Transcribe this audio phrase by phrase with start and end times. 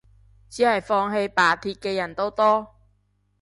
[0.49, 2.73] 只係放棄罷鐵嘅人都多